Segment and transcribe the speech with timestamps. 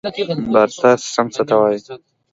[0.53, 1.79] بارتر سیستم څه ته وایي؟